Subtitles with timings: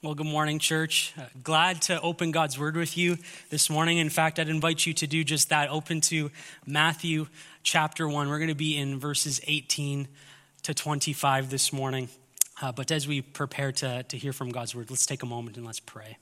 [0.00, 1.12] Well, good morning, church.
[1.18, 3.18] Uh, glad to open God's word with you
[3.50, 3.98] this morning.
[3.98, 5.70] In fact, I'd invite you to do just that.
[5.70, 6.30] Open to
[6.64, 7.26] Matthew
[7.64, 8.28] chapter 1.
[8.28, 10.06] We're going to be in verses 18
[10.62, 12.08] to 25 this morning.
[12.62, 15.56] Uh, but as we prepare to, to hear from God's word, let's take a moment
[15.56, 16.16] and let's pray.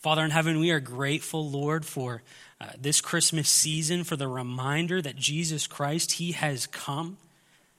[0.00, 2.22] Father in heaven, we are grateful, Lord, for
[2.60, 7.16] uh, this Christmas season, for the reminder that Jesus Christ, He has come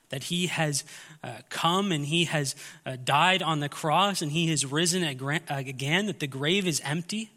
[0.09, 0.83] that he has
[1.23, 2.55] uh, come and he has
[2.85, 7.31] uh, died on the cross and he has risen again, that the grave is empty.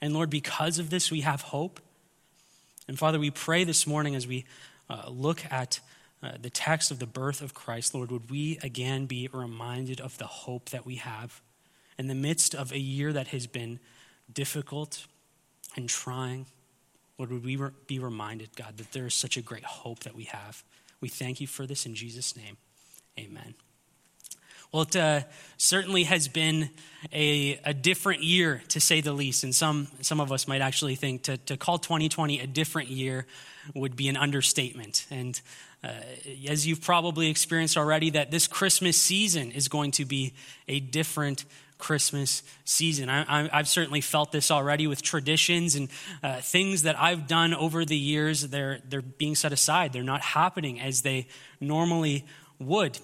[0.00, 1.80] And Lord, because of this, we have hope.
[2.88, 4.44] And Father, we pray this morning as we
[4.88, 5.80] uh, look at
[6.22, 10.18] uh, the text of the birth of Christ, Lord, would we again be reminded of
[10.18, 11.40] the hope that we have
[11.98, 13.78] in the midst of a year that has been
[14.32, 15.06] difficult
[15.76, 16.46] and trying.
[17.18, 20.24] Lord, would we be reminded, God, that there is such a great hope that we
[20.24, 20.62] have.
[21.00, 22.56] We thank you for this in Jesus' name.
[23.18, 23.54] Amen.
[24.72, 25.22] Well, it uh,
[25.56, 26.70] certainly has been
[27.12, 29.42] a, a different year, to say the least.
[29.42, 33.26] And some, some of us might actually think to, to call 2020 a different year
[33.74, 35.06] would be an understatement.
[35.10, 35.40] And
[35.82, 35.88] uh,
[36.48, 40.34] as you've probably experienced already, that this Christmas season is going to be
[40.68, 41.46] a different
[41.80, 43.08] Christmas season.
[43.08, 45.88] I, have certainly felt this already with traditions and
[46.22, 48.48] uh, things that I've done over the years.
[48.48, 51.26] They're, they're being set aside, they're not happening as they
[51.60, 52.24] normally
[52.58, 52.98] would.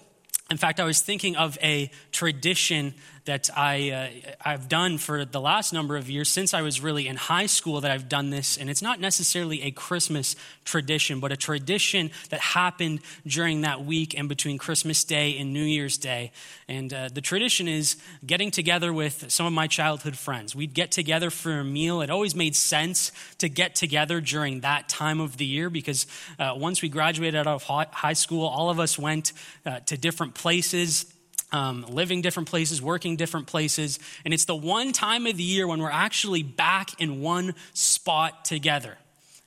[0.51, 2.95] In fact, I was thinking of a tradition
[3.27, 7.07] that I, uh, I've done for the last number of years since I was really
[7.07, 8.57] in high school that I've done this.
[8.57, 14.17] And it's not necessarily a Christmas tradition, but a tradition that happened during that week
[14.17, 16.31] and between Christmas Day and New Year's Day.
[16.69, 20.55] And uh, the tradition is getting together with some of my childhood friends.
[20.55, 22.01] We'd get together for a meal.
[22.01, 26.07] It always made sense to get together during that time of the year because
[26.39, 29.33] uh, once we graduated out of high school, all of us went
[29.65, 31.13] uh, to different places
[31.53, 33.99] um, living different places, working different places.
[34.25, 38.45] And it's the one time of the year when we're actually back in one spot
[38.45, 38.99] together.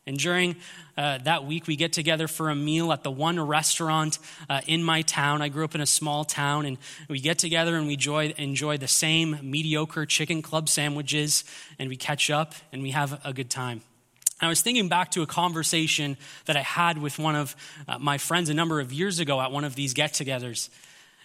[0.08, 0.56] And during
[0.98, 4.18] uh, that week, we get together for a meal at the one restaurant
[4.50, 5.42] uh, in my town.
[5.42, 6.78] I grew up in a small town, and
[7.08, 11.44] we get together and we enjoy, enjoy the same mediocre chicken club sandwiches,
[11.78, 13.82] and we catch up and we have a good time.
[14.42, 17.56] I was thinking back to a conversation that I had with one of
[17.88, 20.70] uh, my friends a number of years ago at one of these get togethers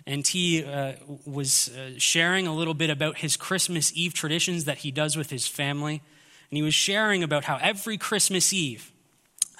[0.06, 0.92] and he uh,
[1.24, 5.30] was uh, sharing a little bit about his Christmas Eve traditions that he does with
[5.30, 6.02] his family.
[6.50, 8.92] And he was sharing about how every Christmas Eve,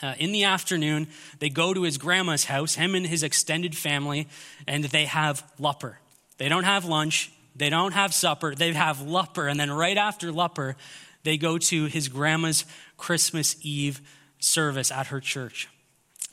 [0.03, 4.29] uh, in the afternoon, they go to his grandma's house, him and his extended family,
[4.69, 5.99] and they have lupper.
[6.37, 9.51] They don't have lunch, they don't have supper, they have lupper.
[9.51, 10.77] And then right after lupper,
[11.23, 12.67] they go to his grandma's
[12.99, 14.03] Christmas Eve
[14.39, 15.69] service at her church.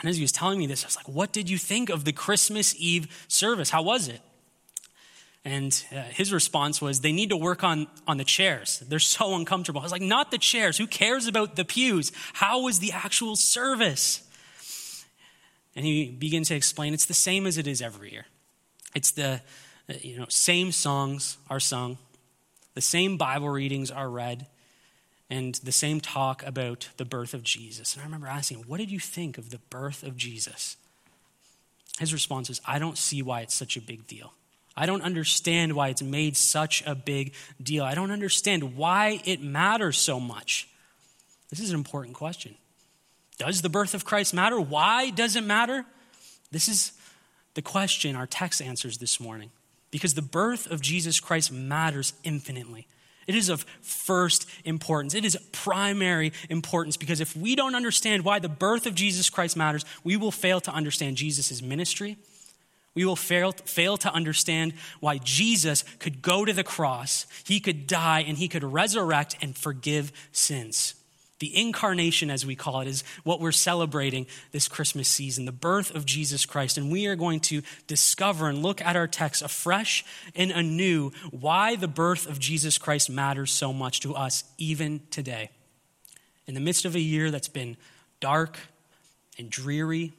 [0.02, 2.06] And as he was telling me this, I was like, What did you think of
[2.06, 3.70] the Christmas Eve service?
[3.70, 4.22] How was it?
[5.44, 8.84] And uh, his response was, They need to work on, on the chairs.
[8.88, 9.80] They're so uncomfortable.
[9.80, 10.78] I was like, Not the chairs.
[10.78, 12.12] Who cares about the pews?
[12.34, 14.28] How was the actual service?
[15.76, 18.26] And he began to explain it's the same as it is every year.
[18.94, 19.42] It's the
[19.90, 21.98] uh, you know, same songs are sung,
[22.74, 24.48] the same Bible readings are read,
[25.32, 27.94] and the same talk about the birth of Jesus.
[27.94, 30.76] And I remember asking What did you think of the birth of Jesus?
[32.00, 34.34] His response was, I don't see why it's such a big deal.
[34.76, 37.84] I don't understand why it's made such a big deal.
[37.84, 40.70] I don't understand why it matters so much.
[41.50, 42.56] This is an important question.
[43.38, 44.60] Does the birth of Christ matter?
[44.60, 45.86] Why does it matter?
[46.52, 46.94] This is
[47.54, 49.52] the question our text answers this morning.
[49.92, 52.88] Because the birth of Jesus Christ matters infinitely.
[53.28, 55.14] It is of first importance.
[55.14, 59.56] It is primary importance because if we don't understand why the birth of Jesus Christ
[59.56, 62.18] matters, we will fail to understand Jesus' ministry.
[62.94, 67.88] We will fail, fail to understand why Jesus could go to the cross, he could
[67.88, 70.96] die, and he could resurrect and forgive sins.
[71.42, 75.90] The incarnation, as we call it, is what we're celebrating this Christmas season, the birth
[75.96, 76.78] of Jesus Christ.
[76.78, 81.76] And we are going to discover and look at our text afresh and anew why
[81.76, 85.50] the birth of Jesus Christ matters so much to us even today.
[86.46, 87.76] In the midst of a year that's been
[88.20, 88.60] dark
[89.40, 90.14] and dreary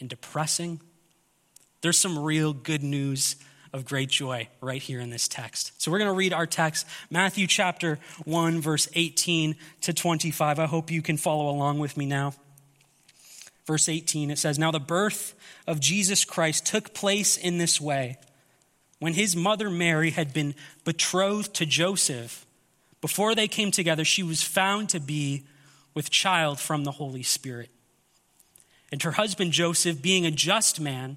[0.00, 0.80] and depressing,
[1.82, 3.36] there's some real good news
[3.72, 5.80] of great joy right here in this text.
[5.80, 10.58] So we're going to read our text, Matthew chapter 1, verse 18 to 25.
[10.58, 12.34] I hope you can follow along with me now.
[13.66, 15.34] Verse 18, it says, Now the birth
[15.66, 18.18] of Jesus Christ took place in this way.
[18.98, 22.44] When his mother Mary had been betrothed to Joseph,
[23.00, 25.44] before they came together, she was found to be
[25.94, 27.70] with child from the Holy Spirit.
[28.92, 31.16] And her husband Joseph, being a just man,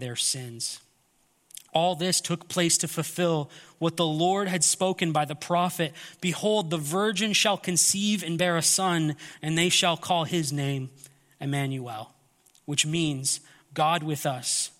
[0.00, 0.80] their sins.
[1.72, 6.70] All this took place to fulfill what the Lord had spoken by the prophet Behold,
[6.70, 10.90] the virgin shall conceive and bear a son, and they shall call his name
[11.40, 12.12] Emmanuel,
[12.64, 13.40] which means
[13.72, 14.70] God with us.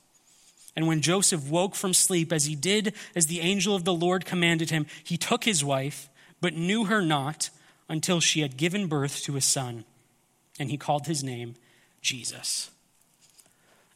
[0.77, 4.25] And when Joseph woke from sleep, as he did as the angel of the Lord
[4.25, 6.09] commanded him, he took his wife,
[6.41, 7.51] but knew her not
[7.89, 9.85] until she had given birth to a son.
[10.59, 11.57] And he called his name
[12.01, 12.71] Jesus.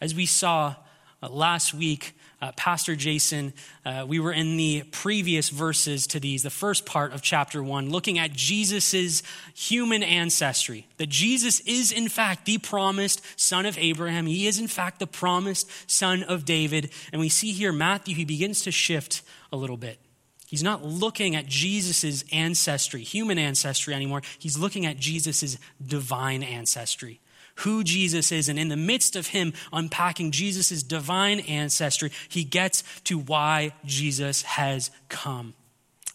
[0.01, 0.77] As we saw
[1.25, 3.55] uh, last week, uh, Pastor Jason,
[3.87, 7.89] uh, we were in the previous verses to these, the first part of chapter one,
[7.89, 9.23] looking at Jesus'
[9.55, 10.87] human ancestry.
[10.99, 14.27] That Jesus is, in fact, the promised son of Abraham.
[14.27, 16.91] He is, in fact, the promised son of David.
[17.13, 19.99] And we see here, Matthew, he begins to shift a little bit.
[20.47, 24.21] He's not looking at Jesus' ancestry, human ancestry anymore.
[24.39, 27.21] He's looking at Jesus' divine ancestry
[27.57, 28.49] who Jesus is.
[28.49, 34.43] And in the midst of him unpacking Jesus' divine ancestry, he gets to why Jesus
[34.43, 35.55] has come.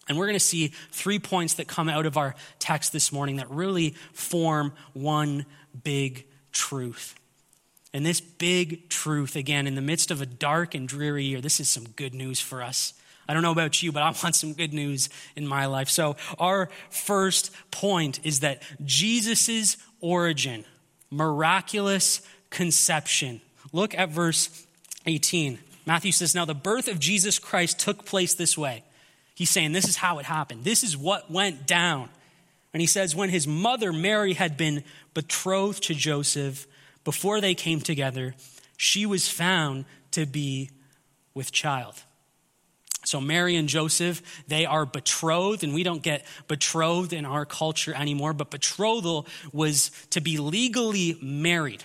[0.08, 3.36] And we're going to see three points that come out of our text this morning
[3.36, 5.46] that really form one
[5.84, 7.16] big truth.
[7.94, 11.60] And this big truth, again, in the midst of a dark and dreary year, this
[11.60, 12.94] is some good news for us.
[13.28, 15.90] I don't know about you, but I want some good news in my life.
[15.90, 20.66] So, our first point is that Jesus' origin
[21.12, 23.42] miraculous conception.
[23.72, 24.66] Look at verse
[25.06, 25.60] 18.
[25.86, 28.84] Matthew says, Now the birth of Jesus Christ took place this way.
[29.36, 30.64] He's saying, This is how it happened.
[30.64, 32.10] This is what went down.
[32.74, 34.84] And he says, When his mother Mary had been
[35.14, 36.68] betrothed to Joseph,
[37.04, 38.36] before they came together,
[38.78, 40.70] she was found to be
[41.34, 42.04] with child.
[43.06, 47.94] So, Mary and Joseph, they are betrothed, and we don't get betrothed in our culture
[47.94, 51.84] anymore, but betrothal was to be legally married.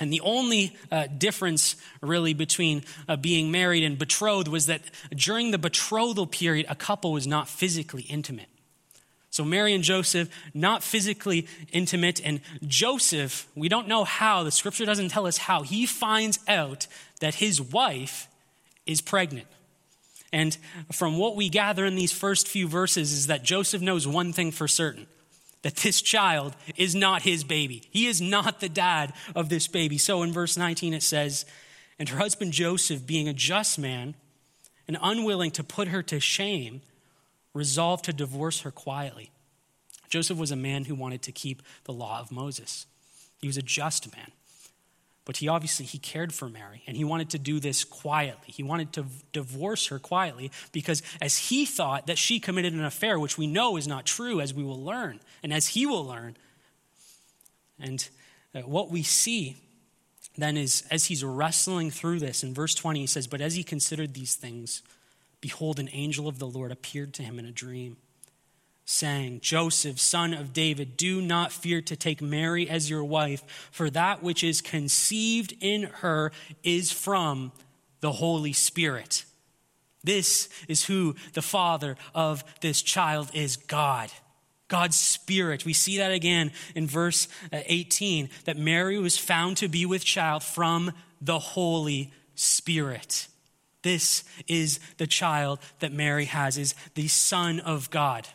[0.00, 5.50] And the only uh, difference, really, between uh, being married and betrothed was that during
[5.50, 8.48] the betrothal period, a couple was not physically intimate.
[9.30, 12.20] So, Mary and Joseph, not physically intimate.
[12.24, 16.86] And Joseph, we don't know how, the scripture doesn't tell us how, he finds out
[17.20, 18.28] that his wife
[18.86, 19.48] is pregnant.
[20.32, 20.56] And
[20.92, 24.50] from what we gather in these first few verses is that Joseph knows one thing
[24.50, 25.06] for certain
[25.62, 27.82] that this child is not his baby.
[27.90, 29.98] He is not the dad of this baby.
[29.98, 31.44] So in verse 19 it says,
[31.98, 34.14] And her husband Joseph, being a just man
[34.86, 36.82] and unwilling to put her to shame,
[37.54, 39.30] resolved to divorce her quietly.
[40.08, 42.86] Joseph was a man who wanted to keep the law of Moses.
[43.40, 44.30] He was a just man.
[45.28, 48.46] But he obviously he cared for Mary and he wanted to do this quietly.
[48.46, 49.04] He wanted to
[49.34, 53.76] divorce her quietly because as he thought that she committed an affair which we know
[53.76, 56.38] is not true as we will learn and as he will learn.
[57.78, 58.08] And
[58.54, 59.58] uh, what we see
[60.38, 63.62] then is as he's wrestling through this in verse 20 he says but as he
[63.62, 64.80] considered these things
[65.42, 67.98] behold an angel of the Lord appeared to him in a dream
[68.90, 73.90] saying, Joseph, son of David, do not fear to take Mary as your wife, for
[73.90, 77.52] that which is conceived in her is from
[78.00, 79.26] the Holy Spirit.
[80.02, 84.10] This is who the father of this child is God.
[84.68, 85.66] God's Spirit.
[85.66, 90.02] We see that again in verse uh, 18 that Mary was found to be with
[90.02, 93.28] child from the Holy Spirit.
[93.82, 98.26] This is the child that Mary has, is the Son of God.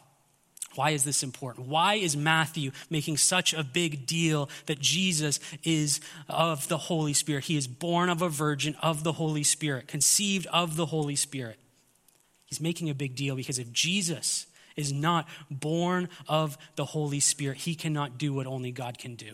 [0.76, 1.68] Why is this important?
[1.68, 7.46] Why is Matthew making such a big deal that Jesus is of the Holy Spirit?
[7.46, 11.60] He is born of a virgin of the Holy Spirit, conceived of the Holy Spirit.
[12.46, 17.60] He's making a big deal because if Jesus is not born of the Holy Spirit,
[17.60, 19.34] he cannot do what only God can do.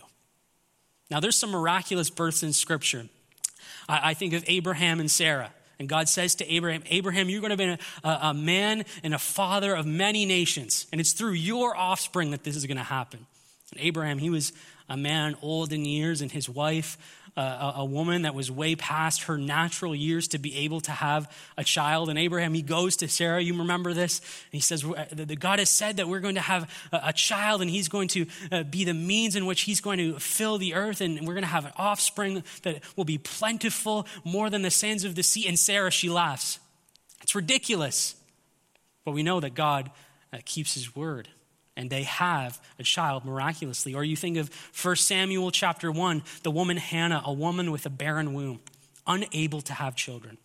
[1.10, 3.08] Now, there's some miraculous births in Scripture.
[3.88, 5.52] I, think of Abraham and Sarah.
[5.80, 7.64] And God says to Abraham, Abraham, you're going to be
[8.04, 10.86] a, a, man and a father of many nations.
[10.92, 13.26] And it's through your offspring that this is going to happen.
[13.72, 14.52] And Abraham, he was
[14.90, 16.98] a man old in years, and his wife
[17.36, 21.30] a, a woman that was way past her natural years to be able to have
[21.56, 22.08] a child.
[22.08, 23.40] And Abraham, he goes to Sarah.
[23.40, 24.18] You remember this?
[24.20, 27.62] And he says, the God has said that we're going to have a, a child,
[27.62, 30.74] and he's going to uh, be the means in which he's going to fill the
[30.74, 34.70] earth, and we're going to have an offspring that will be plentiful, more than the
[34.70, 35.46] sands of the sea.
[35.46, 36.58] And Sarah, she laughs.
[37.22, 38.16] It's ridiculous.
[39.04, 39.90] But we know that God
[40.32, 41.28] uh, keeps his word
[41.80, 43.94] and they have a child miraculously.
[43.94, 44.50] Or you think of
[44.84, 48.60] 1 Samuel chapter 1, the woman Hannah, a woman with a barren womb,
[49.06, 50.36] unable to have children.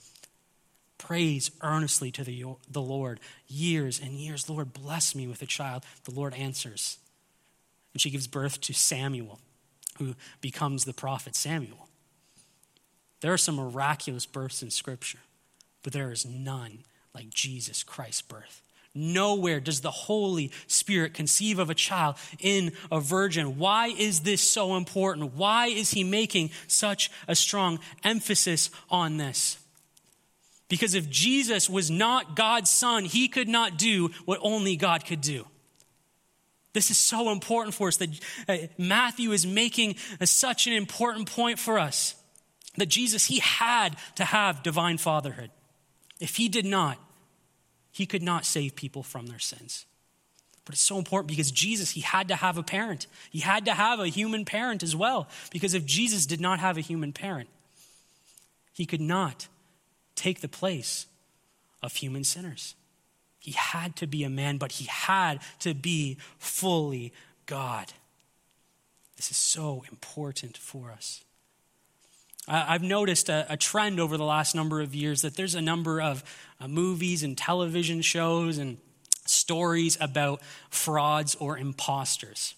[0.98, 4.50] Prays earnestly to the, the Lord years and years.
[4.50, 5.84] Lord, bless me with a child.
[6.06, 7.00] The Lord answers.
[7.94, 9.42] And she gives birth to Samuel,
[9.98, 11.90] who becomes the prophet Samuel.
[13.20, 15.20] There are some miraculous births in Scripture,
[15.84, 18.62] but there is none like Jesus Christ's birth.
[18.96, 23.58] Nowhere does the Holy Spirit conceive of a child in a virgin.
[23.58, 25.36] Why is this so important?
[25.36, 29.58] Why is he making such a strong emphasis on this?
[30.70, 35.22] Because if Jesus was not God's son, he could not do what only God could
[35.22, 35.46] do.
[36.74, 38.10] This is so important for us that
[38.50, 42.16] uh, Matthew is making such an important point for us
[42.78, 45.52] that Jesus, he had to have divine fatherhood.
[46.20, 46.98] If he did not,
[47.96, 49.86] he could not save people from their sins.
[50.66, 53.08] But it's so important because Jesus, he had to have a parent.
[53.30, 55.30] He had to have a human parent as well.
[55.50, 57.48] Because if Jesus did not have a human parent,
[58.74, 59.48] he could not
[60.14, 61.06] take the place
[61.82, 62.76] of human sinners.
[63.40, 67.14] He had to be a man, but he had to be fully
[67.46, 67.94] God.
[69.16, 71.24] This is so important for us.
[72.48, 76.00] I've noticed a, a, trend over the last number of years that there's a number
[76.00, 76.24] of
[76.62, 78.78] uh, movies and television shows and
[79.26, 82.54] stories about frauds or imposters.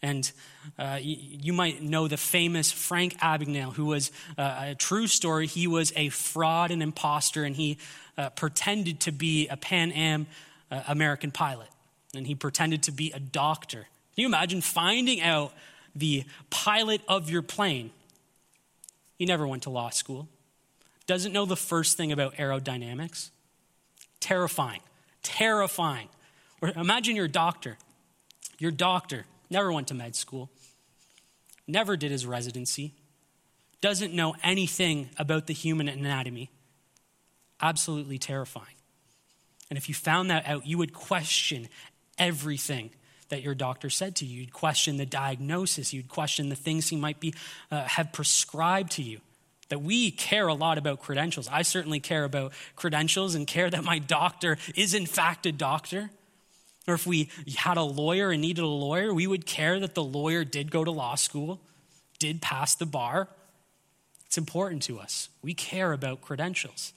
[0.00, 0.30] And
[0.78, 5.46] uh, you, you, might know the famous Frank Abagnale, who was uh, a true story.
[5.46, 7.78] He was a fraud and imposter, and he
[8.18, 10.26] uh, pretended to be a Pan Am
[10.70, 11.68] uh, American pilot.
[12.14, 13.86] And he pretended to be a doctor.
[14.14, 15.52] Can you imagine finding out
[15.96, 17.90] the pilot of your plane
[19.16, 20.28] he never went to law school.
[21.06, 23.30] Doesn't know the first thing about aerodynamics.
[24.20, 24.80] Terrifying.
[25.22, 26.08] Terrifying.
[26.62, 27.76] Or imagine your doctor.
[28.58, 30.50] Your doctor never went to med school,
[31.66, 32.94] never did his residency,
[33.80, 36.50] doesn't know anything about the human anatomy.
[37.60, 38.74] Absolutely terrifying.
[39.70, 41.68] And if you found that out, you would question
[42.18, 42.90] everything
[43.28, 44.40] that your doctor said to you.
[44.40, 45.92] You'd question the diagnosis.
[45.92, 47.34] You'd question the things he might be,
[47.70, 49.20] uh, have prescribed to you.
[49.70, 51.48] That we care a lot about credentials.
[51.48, 56.10] I certainly care about credentials and care that my doctor is, in fact, a doctor.
[56.86, 60.04] Or if we had a lawyer and needed a lawyer, we would care that the
[60.04, 61.60] lawyer did go to law school,
[62.18, 63.28] did pass the bar.
[64.26, 65.30] It's important to us.
[65.42, 66.92] We care about credentials.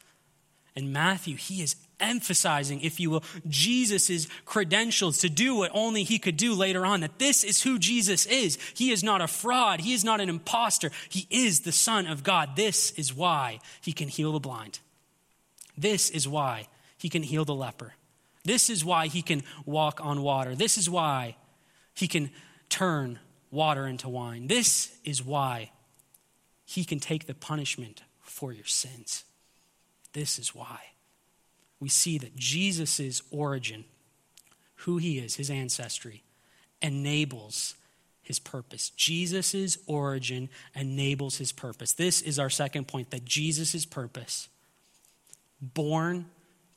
[0.76, 6.20] And Matthew, he is emphasizing, if you will, Jesus' credentials to do what only he
[6.20, 7.02] could do later on.
[7.02, 8.58] That this is who Jesus is.
[8.76, 9.82] He is not a fraud.
[9.82, 10.92] He is not an impostor.
[11.10, 12.56] He is the Son of God.
[12.56, 14.80] This is why he can heal the blind.
[15.78, 17.94] This is why he can heal the leper.
[18.44, 20.56] This is why he can walk on water.
[20.56, 21.36] This is why
[21.94, 22.32] he can
[22.70, 23.20] turn
[23.52, 24.48] water into wine.
[24.48, 25.72] This is why
[26.66, 29.24] he can take the punishment for your sins.
[30.14, 30.80] This is why
[31.80, 33.86] we see that Jesus' origin,
[34.78, 36.24] who he is, his ancestry,
[36.82, 37.76] enables
[38.22, 38.90] his purpose.
[38.92, 41.94] Jesus' origin enables his purpose.
[41.94, 44.50] This is our second point that Jesus' purpose,
[45.62, 46.26] born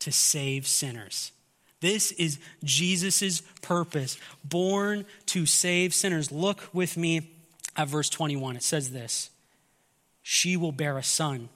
[0.00, 1.32] to save sinners.
[1.80, 6.30] This is Jesus' purpose, born to save sinners.
[6.30, 7.30] Look with me
[7.76, 8.56] at verse 21.
[8.56, 9.30] It says this
[10.22, 11.48] She will bear a son,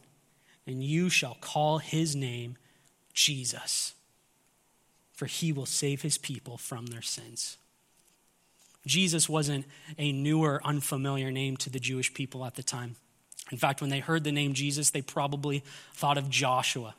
[0.67, 2.57] and you shall call his name
[3.15, 3.95] Jesus,
[5.13, 7.57] for he will save his people from their sins.
[8.87, 9.65] Jesus wasn't
[9.97, 12.97] a newer, unfamiliar name to the Jewish people at the time.
[13.51, 15.63] In fact, when they heard the name Jesus, they probably
[15.95, 16.95] thought of Joshua.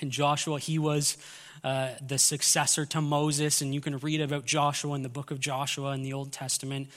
[0.00, 1.16] And Joshua, he was
[1.64, 5.40] uh, the successor to Moses, and you can read about Joshua in the book of
[5.40, 6.88] Joshua in the Old Testament.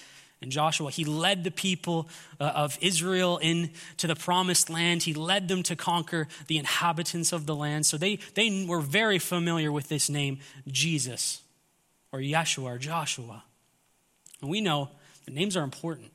[0.41, 2.08] And Joshua, he led the people
[2.39, 5.03] uh, of Israel into the promised land.
[5.03, 7.86] He led them to conquer the inhabitants of the land.
[7.86, 11.41] So they, they were very familiar with this name, Jesus,
[12.13, 13.43] or Yeshua, or Joshua.
[14.41, 14.89] And we know
[15.25, 16.12] that names are important.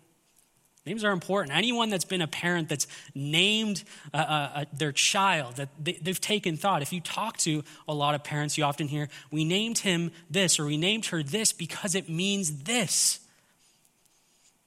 [0.87, 1.57] Names are important.
[1.57, 6.21] Anyone that's been a parent that's named uh, uh, uh their child, that they, they've
[6.21, 6.83] taken thought.
[6.83, 10.59] If you talk to a lot of parents, you often hear, we named him this
[10.59, 13.21] or we named her this because it means this.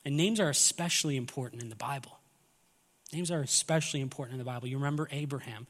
[0.08, 2.18] And names are especially important in the Bible.
[3.12, 4.70] Names are especially important in the Bible.
[4.70, 5.68] You remember Abraham,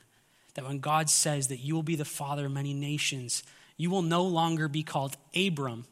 [0.54, 3.42] that when God says that you will be the father of many nations,
[3.78, 5.86] you will no longer be called Abram,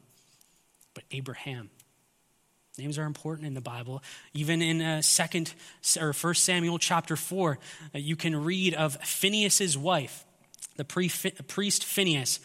[0.94, 1.70] but Abraham.
[2.78, 4.00] Names are important in the Bible.
[4.32, 5.52] Even in uh, second
[6.00, 7.58] or First Samuel chapter four,
[7.96, 10.24] uh, you can read of Phineas's wife,
[10.76, 12.38] the priest Phineas,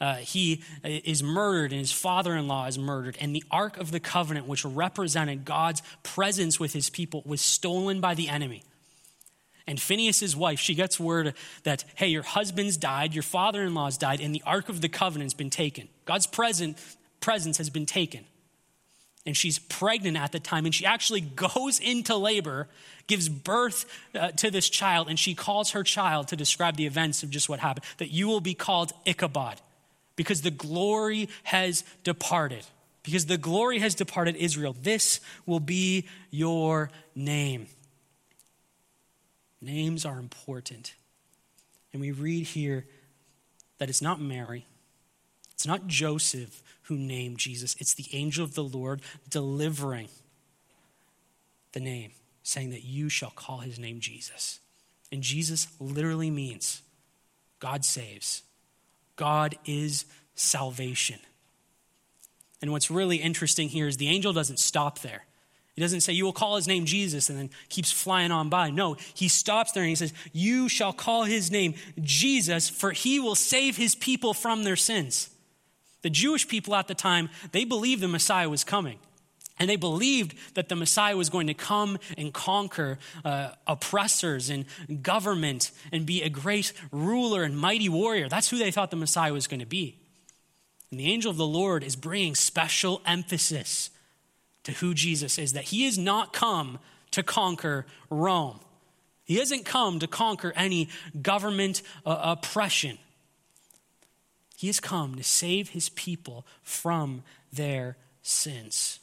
[0.00, 3.16] uh, he is murdered and his father in law is murdered.
[3.20, 8.00] And the Ark of the Covenant, which represented God's presence with his people, was stolen
[8.00, 8.62] by the enemy.
[9.66, 13.98] And Phineas's wife, she gets word that, hey, your husband's died, your father in law's
[13.98, 15.88] died, and the Ark of the Covenant's been taken.
[16.04, 16.78] God's present,
[17.20, 18.24] presence has been taken.
[19.26, 21.20] And she's pregnant at the time, and she actually
[21.54, 22.68] goes into labor,
[23.08, 27.22] gives birth uh, to this child, and she calls her child to describe the events
[27.22, 29.60] of just what happened that you will be called Ichabod
[30.18, 32.66] because the glory has departed.
[33.04, 34.74] Because the glory has departed Israel.
[34.82, 37.68] This will be your name.
[39.60, 40.94] Names are important.
[41.92, 42.84] And we read here
[43.78, 44.66] that it's not Mary,
[45.52, 50.08] it's not Joseph who named Jesus, it's the angel of the Lord delivering
[51.74, 52.10] the name,
[52.42, 54.58] saying that you shall call his name Jesus.
[55.12, 56.82] And Jesus literally means
[57.60, 58.42] God saves.
[59.18, 61.18] God is salvation.
[62.62, 65.24] And what's really interesting here is the angel doesn't stop there.
[65.74, 68.70] He doesn't say, You will call his name Jesus, and then keeps flying on by.
[68.70, 73.20] No, he stops there and he says, You shall call his name Jesus, for he
[73.20, 75.30] will save his people from their sins.
[76.02, 78.98] The Jewish people at the time, they believed the Messiah was coming.
[79.58, 84.64] And they believed that the Messiah was going to come and conquer uh, oppressors and
[85.02, 88.28] government and be a great ruler and mighty warrior.
[88.28, 89.98] That's who they thought the Messiah was going to be.
[90.90, 93.90] And the angel of the Lord is bringing special emphasis
[94.64, 96.78] to who Jesus is that he has not come
[97.10, 98.60] to conquer Rome.
[99.24, 100.88] He hasn't come to conquer any
[101.20, 102.98] government uh, oppression.
[104.56, 107.22] He has come to save his people from
[107.52, 109.00] their sins.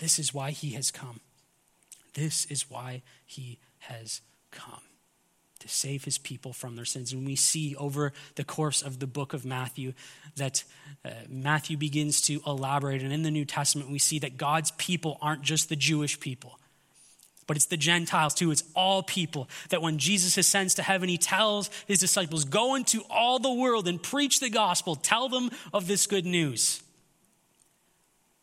[0.00, 1.20] This is why he has come.
[2.14, 4.80] This is why he has come
[5.60, 7.12] to save his people from their sins.
[7.12, 9.92] And we see over the course of the book of Matthew
[10.36, 10.64] that
[11.04, 13.02] uh, Matthew begins to elaborate.
[13.02, 16.58] And in the New Testament, we see that God's people aren't just the Jewish people,
[17.46, 18.50] but it's the Gentiles too.
[18.50, 19.50] It's all people.
[19.68, 23.86] That when Jesus ascends to heaven, he tells his disciples, Go into all the world
[23.86, 26.82] and preach the gospel, tell them of this good news.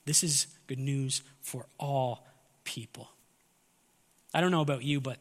[0.06, 2.26] This is good news for all
[2.64, 3.10] people.
[4.34, 5.18] I don't know about you, but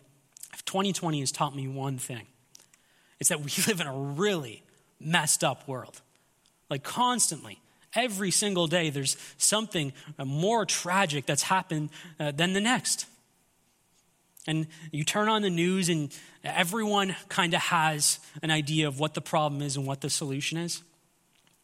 [0.53, 2.27] if 2020 has taught me one thing,
[3.21, 4.63] it's that we live in a really
[5.01, 6.01] messed up world.
[6.69, 7.61] Like constantly,
[7.95, 13.07] every single day, there's something more tragic that's happened uh, than the next.
[14.47, 19.15] And you turn on the news, and everyone kind of has an idea of what
[19.15, 20.83] the problem is and what the solution is.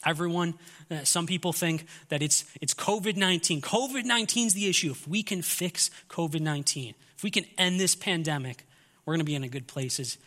[0.04, 0.54] Everyone,
[0.90, 3.60] uh, some people think that it's, it's COVID 19.
[3.60, 4.90] COVID 19 is the issue.
[4.90, 8.66] If we can fix COVID 19, if we can end this pandemic,
[9.04, 10.18] we're going to be in a good place as,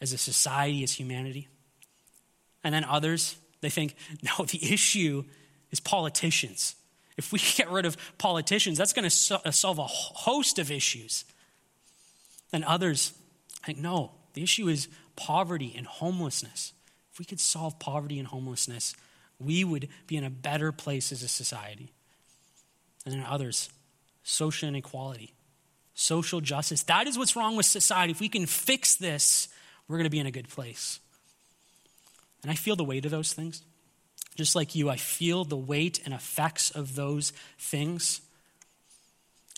[0.00, 1.48] as a society, as humanity.
[2.62, 5.24] And then others, they think, no, the issue
[5.70, 6.76] is politicians.
[7.16, 10.70] If we get rid of politicians, that's going to so- uh, solve a host of
[10.70, 11.24] issues.
[12.52, 13.12] And others
[13.64, 16.72] think, no, the issue is poverty and homelessness.
[17.12, 18.94] If we could solve poverty and homelessness,
[19.38, 21.92] we would be in a better place as a society.
[23.04, 23.70] And then others,
[24.22, 25.34] social inequality,
[25.94, 26.82] social justice.
[26.84, 28.12] That is what's wrong with society.
[28.12, 29.48] If we can fix this,
[29.86, 31.00] we're going to be in a good place.
[32.42, 33.62] And I feel the weight of those things.
[34.36, 38.20] Just like you, I feel the weight and effects of those things.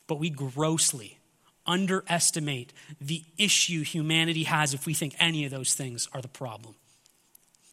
[0.07, 1.19] But we grossly
[1.66, 6.75] underestimate the issue humanity has if we think any of those things are the problem.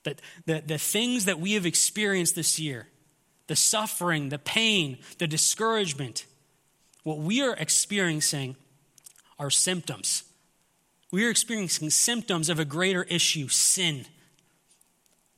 [0.08, 2.88] That the, the things that we have experienced this year,
[3.48, 6.26] the suffering, the pain, the discouragement,
[7.04, 8.56] what we are experiencing
[9.38, 10.24] are symptoms.
[11.12, 14.06] We are experiencing symptoms of a greater issue sin.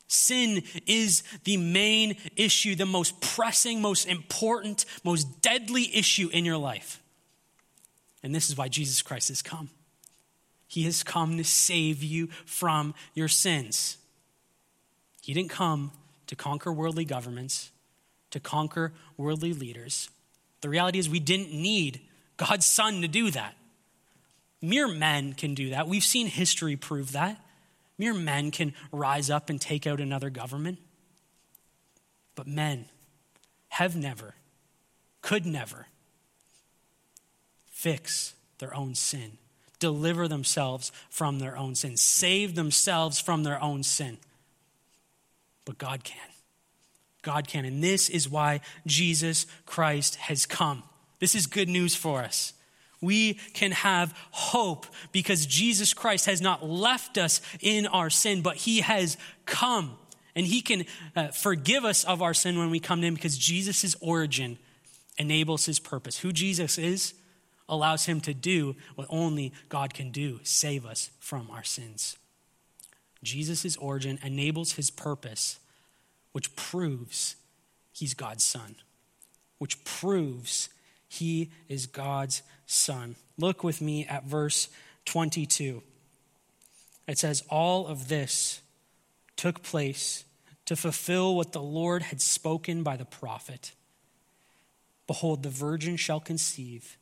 [0.08, 6.58] Sin is the main issue, the most pressing, most important, most deadly issue in your
[6.58, 7.01] life.
[8.21, 9.69] And this is why Jesus Christ has come.
[10.67, 13.97] He has come to save you from your sins.
[15.21, 15.91] He didn't come
[16.27, 17.71] to conquer worldly governments,
[18.32, 20.10] to conquer worldly leaders.
[20.62, 22.01] The reality is, we didn't need
[22.38, 23.55] God's Son to do that.
[24.62, 25.88] Mere men can do that.
[25.88, 27.43] We've seen history prove that.
[27.97, 30.79] Mere men can rise up and take out another government.
[32.36, 32.86] But men
[33.69, 34.36] have never,
[35.21, 35.88] could never
[37.71, 39.38] fix their own sin,
[39.79, 44.17] deliver themselves from their own sin, save themselves from their own sin
[45.69, 46.17] but God can.
[47.21, 47.63] God can.
[47.63, 50.82] And this is why Jesus Christ has come.
[51.19, 52.53] This is good news for us.
[53.01, 58.55] We can have hope because Jesus Christ has not left us in our sin, but
[58.55, 59.95] he has come.
[60.36, 63.38] And he can uh, forgive us of our sin when we come to him because
[63.38, 64.58] Jesus' origin
[65.19, 66.17] enables his purpose.
[66.17, 67.13] Who Jesus is
[67.67, 72.17] allows him to do what only God can do save us from our sins.
[73.23, 75.60] Jesus' origin enables his purpose,
[76.32, 77.36] which proves
[77.91, 78.75] he's God's son,
[79.58, 80.69] which proves
[81.08, 83.15] he is God's son.
[83.38, 84.69] Look with me at verse
[85.05, 85.82] 22.
[87.08, 88.62] It says, All of this
[89.36, 90.23] took place
[90.65, 93.73] to fulfill what the Lord had spoken by the prophet.
[95.08, 96.97] Behold, the virgin shall conceive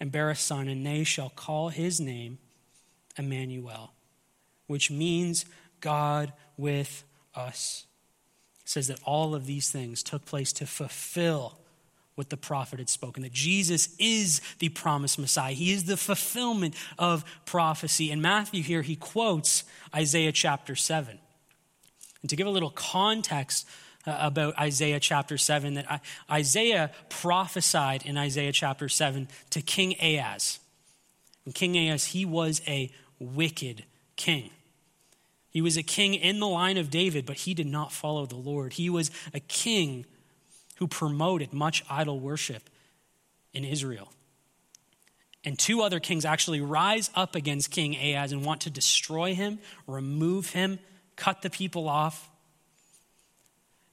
[0.00, 2.38] and bear a son, and they shall call his name
[3.16, 3.93] Emmanuel,
[4.66, 5.44] which means
[5.80, 7.86] God with us.
[8.62, 11.58] It says that all of these things took place to fulfill
[12.14, 15.52] what the prophet had spoken that Jesus is the promised Messiah.
[15.52, 18.10] He is the fulfillment of prophecy.
[18.10, 21.18] And Matthew here, he quotes Isaiah chapter 7.
[22.22, 23.66] And to give a little context
[24.06, 30.60] uh, about Isaiah chapter 7, that Isaiah prophesied in Isaiah chapter 7 to King Ahaz.
[31.44, 33.84] And King Ahaz, he was a wicked
[34.16, 34.50] king.
[35.50, 38.36] He was a king in the line of David, but he did not follow the
[38.36, 38.72] Lord.
[38.72, 40.04] He was a king
[40.76, 42.68] who promoted much idol worship
[43.52, 44.10] in Israel.
[45.44, 49.58] And two other kings actually rise up against King Ahaz and want to destroy him,
[49.86, 50.78] remove him,
[51.16, 52.28] cut the people off.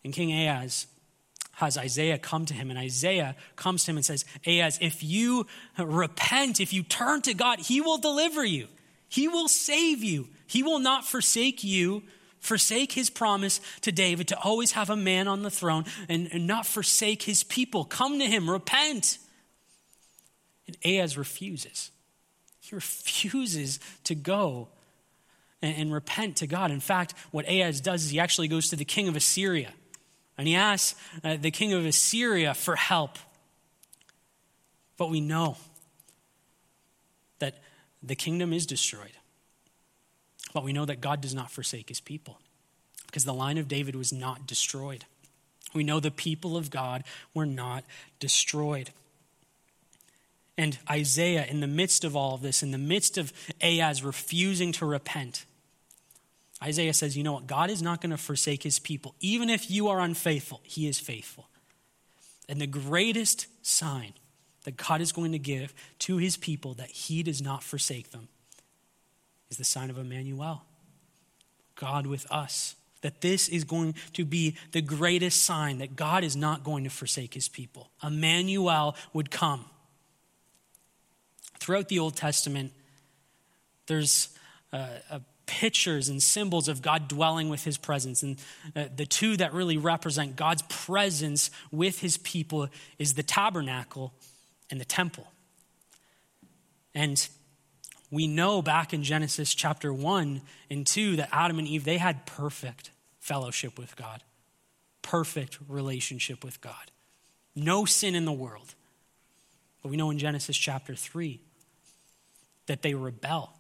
[0.04, 0.88] And King Ahaz
[1.54, 5.46] has Isaiah come to him, and Isaiah comes to him and says, Ahaz, if you
[5.78, 8.68] repent, if you turn to God, he will deliver you,
[9.12, 12.04] he will save you, he will not forsake you
[12.40, 16.48] forsake his promise to David to always have a man on the throne and, and
[16.48, 17.86] not forsake his people.
[17.86, 19.20] Come to him, repent.
[20.66, 21.92] And Ahaz refuses.
[22.60, 24.70] He refuses to go
[25.62, 26.72] and, and repent to God.
[26.72, 29.72] In fact, what Ahaz does is he actually goes to the king of Assyria
[30.36, 33.20] and he asks uh, the king of Assyria for help.
[34.98, 35.58] But we know
[38.02, 39.12] the kingdom is destroyed.
[40.54, 42.40] But we know that God does not forsake his people
[43.06, 45.06] because the line of David was not destroyed.
[45.74, 47.84] We know the people of God were not
[48.20, 48.92] destroyed.
[50.58, 54.72] And Isaiah, in the midst of all of this, in the midst of Ahaz refusing
[54.74, 55.46] to repent,
[56.62, 57.48] Isaiah says, You know what?
[57.48, 59.16] God is not going to forsake his people.
[59.20, 61.48] Even if you are unfaithful, he is faithful.
[62.50, 64.14] And the greatest sign
[64.64, 68.28] that God is going to give to his people that he does not forsake them
[69.50, 70.64] is the sign of Emmanuel,
[71.76, 72.76] God with us.
[73.02, 76.90] That this is going to be the greatest sign that God is not going to
[76.90, 77.90] forsake his people.
[78.04, 79.66] Emmanuel would come.
[81.60, 82.74] Throughout the Old Testament,
[83.88, 84.30] there's
[84.72, 88.22] uh, uh, pictures and symbols of God dwelling with his presence.
[88.22, 88.40] And
[88.76, 92.70] uh, the two that really represent God's presence with his people
[93.00, 94.14] is the tabernacle
[94.72, 95.28] and the temple.
[96.96, 97.28] And
[98.10, 102.26] we know back in Genesis chapter 1 and 2 that Adam and Eve, they had
[102.26, 104.24] perfect fellowship with God,
[105.02, 106.92] perfect relationship with God.
[107.56, 108.74] No sin in the world.
[109.82, 111.40] But we know in Genesis chapter 3
[112.68, 113.52] that they rebel,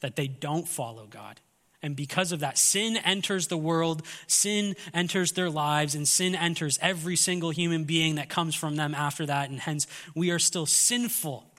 [0.00, 1.40] that they don't follow God.
[1.82, 6.78] And because of that, sin enters the world, sin enters their lives, and sin enters
[6.82, 9.48] every single human being that comes from them after that.
[9.48, 11.50] And hence, we are still sinful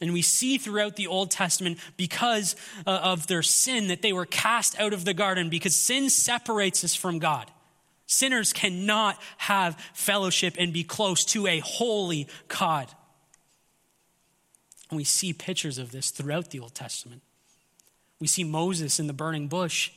[0.00, 2.54] and we see throughout the Old Testament, because
[2.86, 6.84] uh, of their sin, that they were cast out of the garden because sin separates
[6.84, 7.50] us from God.
[8.06, 12.88] Sinners cannot have fellowship and be close to a holy God.
[14.90, 17.22] And we see pictures of this throughout the Old Testament.
[18.20, 19.90] We see Moses in the burning bush,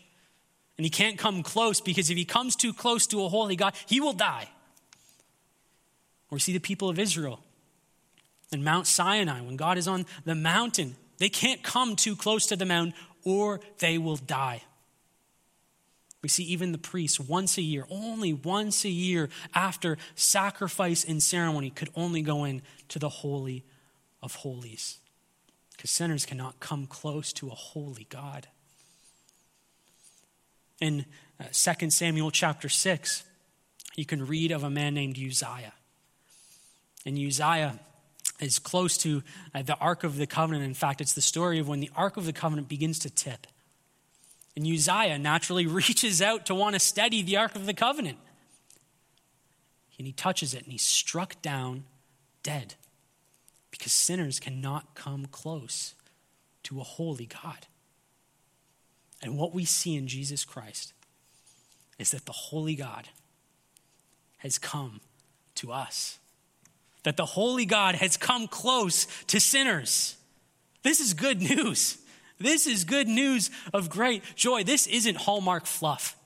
[0.78, 3.74] and he can't come close because if he comes too close to a holy God,
[3.88, 4.50] he will die.
[6.30, 7.40] Or we see the people of Israel
[8.52, 12.56] in Mount Sinai, when God is on the mountain, they can't come too close to
[12.56, 14.64] the mountain or they will die.
[16.22, 21.22] We see even the priests once a year, only once a year after sacrifice and
[21.22, 23.64] ceremony, could only go in to the Holy
[24.22, 25.01] of Holies.
[25.82, 28.46] Because sinners cannot come close to a holy God.
[30.80, 31.06] In
[31.40, 33.24] uh, 2 Samuel chapter 6,
[33.96, 35.74] you can read of a man named Uzziah.
[37.04, 37.80] And Uzziah
[38.40, 39.24] is close to
[39.56, 40.66] uh, the Ark of the Covenant.
[40.66, 43.48] In fact, it's the story of when the Ark of the Covenant begins to tip.
[44.56, 48.20] And Uzziah naturally reaches out to want to steady the Ark of the Covenant.
[49.98, 51.86] And he touches it and he's struck down
[52.44, 52.76] dead.
[53.72, 55.96] Because sinners cannot come close
[56.64, 57.68] to a holy God.
[59.24, 60.94] And what we see in Jesus Christ
[61.98, 63.08] is that the holy God
[64.38, 65.02] has come
[65.56, 66.18] to us,
[67.04, 70.18] that the holy God has come close to sinners.
[70.84, 71.98] This is good news.
[72.40, 74.64] This is good news of great joy.
[74.64, 76.18] This isn't Hallmark fluff.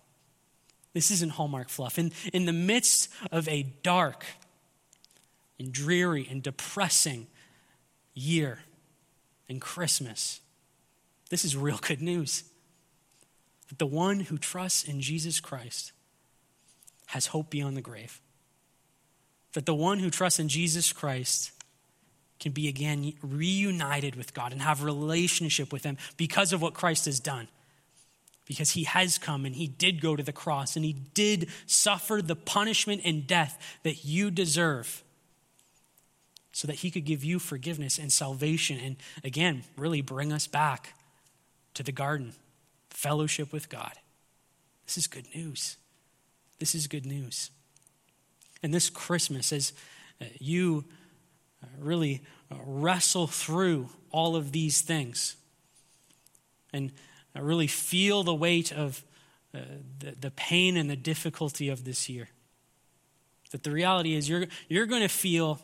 [0.94, 2.00] This isn't Hallmark fluff.
[2.00, 4.26] In, in the midst of a dark
[5.60, 7.28] and dreary and depressing
[8.16, 8.60] year
[9.48, 10.40] and Christmas,
[11.30, 12.44] this is real good news.
[13.70, 15.92] That the one who trusts in Jesus Christ
[17.08, 18.22] has hope beyond the grave.
[19.54, 21.52] That the one who trusts in Jesus Christ
[22.40, 27.06] can be again reunited with God and have relationship with him because of what Christ
[27.06, 27.48] has done.
[28.46, 32.22] Because he has come and he did go to the cross and he did suffer
[32.22, 35.04] the punishment and death that you deserve
[36.56, 40.94] so that he could give you forgiveness and salvation and again really bring us back
[41.74, 42.32] to the garden,
[42.90, 43.92] fellowship with God.
[44.86, 45.76] This is good news.
[46.60, 47.52] This is good news.
[48.64, 49.74] And this Christmas, as
[50.22, 50.86] uh, you
[51.62, 55.36] uh, really uh, wrestle through all of these things
[56.72, 56.94] and
[57.38, 59.04] really feel the weight of
[59.52, 62.30] the, the pain and the difficulty of this year,
[63.52, 65.60] that the reality is you're, you're going to feel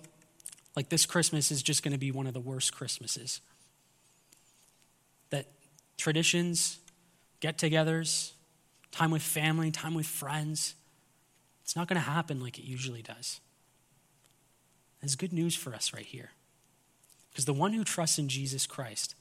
[0.76, 3.42] like this Christmas is just going to be one of the worst Christmases.
[5.30, 5.48] That
[5.98, 6.80] traditions,
[7.40, 8.32] get togethers,
[8.92, 10.76] time with family, time with friends,
[11.64, 13.40] it's not going to happen like it usually does.
[15.00, 16.32] There's good news for us right here.
[17.30, 19.16] Because the one who trusts in Jesus Christ,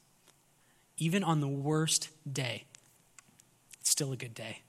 [0.98, 2.64] even on the worst day,
[3.80, 4.62] it's still a good day.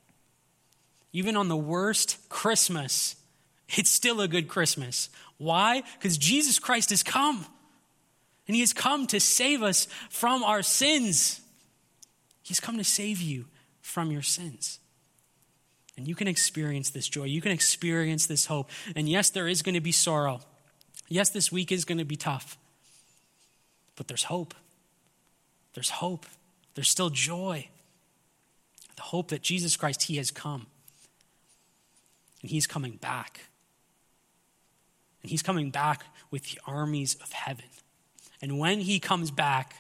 [1.12, 3.16] Even on the worst Christmas,
[3.78, 5.10] it's still a good Christmas.
[5.38, 5.84] Why?
[5.98, 7.46] Because Jesus Christ has come.
[8.48, 11.42] And he has come to save us from our sins.
[12.44, 13.46] He's come to save you
[13.82, 14.80] from your sins.
[15.98, 17.26] And you can experience this joy.
[17.26, 18.70] You can experience this hope.
[18.96, 20.42] And yes, there is going to be sorrow.
[21.08, 22.58] Yes, this week is going to be tough.
[23.96, 24.54] But there's hope.
[25.74, 26.26] There's hope.
[26.76, 27.68] There's still joy.
[28.96, 30.68] The hope that Jesus Christ, He has come.
[32.42, 33.51] And He's coming back.
[35.22, 37.66] And He's coming back with the armies of heaven.
[38.42, 39.76] And when He comes back,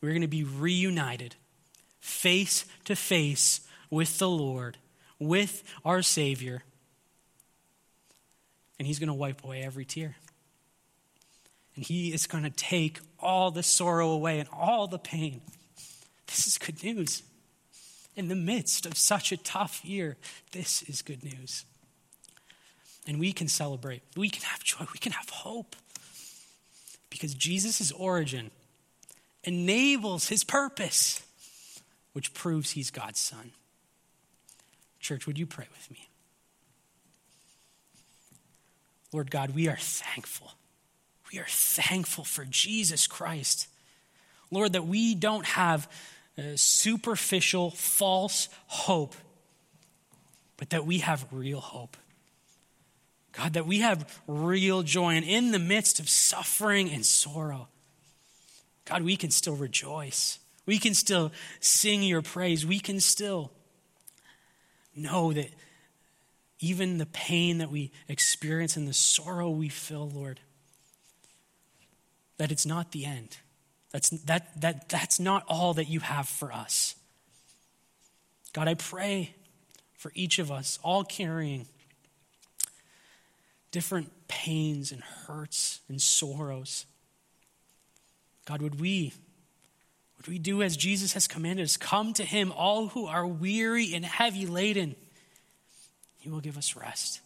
[0.00, 1.36] we're going to be reunited
[2.00, 4.78] face to face with the Lord,
[5.18, 6.62] with our Savior.
[8.78, 10.16] And He's going to wipe away every tear.
[11.76, 15.40] And He is going to take all the sorrow away and all the pain.
[16.26, 17.22] This is good news.
[18.16, 20.16] In the midst of such a tough year,
[20.50, 21.64] this is good news.
[23.08, 25.74] And we can celebrate, we can have joy, we can have hope.
[27.08, 28.50] Because Jesus' origin
[29.42, 31.22] enables his purpose
[32.12, 33.52] which proves he's God's son.
[35.00, 36.08] Church, would you pray with me?
[39.10, 40.52] Lord God, we are thankful.
[41.32, 43.68] We are thankful for Jesus Christ.
[44.50, 45.90] Lord, that we don't have
[46.36, 49.14] uh, superficial, false hope,
[50.58, 51.96] but that we have real hope.
[53.38, 55.14] God, that we have real joy.
[55.14, 57.68] And in the midst of suffering and sorrow,
[58.84, 60.40] God, we can still rejoice.
[60.66, 62.66] We can still sing your praise.
[62.66, 63.52] We can still
[64.96, 65.50] know that
[66.58, 70.40] even the pain that we experience and the sorrow we feel, Lord,
[72.38, 73.36] that it's not the end.
[73.92, 76.96] That's, that, that, that's not all that you have for us.
[78.52, 79.36] God, I pray
[79.96, 81.68] for each of us, all carrying
[83.70, 86.86] different pains and hurts and sorrows.
[88.46, 89.12] God, would we
[90.18, 91.76] would we do as Jesus has commanded us?
[91.76, 94.96] Come to him, all who are weary and heavy laden.
[96.18, 97.20] He will give us rest.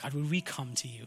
[0.00, 1.06] God, would we come to you?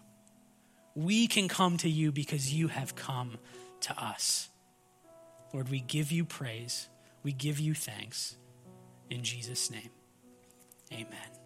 [0.96, 3.38] We can come to you because you have come
[3.82, 4.50] to us.
[5.54, 6.90] Lord, we give you praise.
[7.24, 8.36] We give you thanks.
[9.10, 9.90] In Jesus' name,
[10.92, 11.39] amen.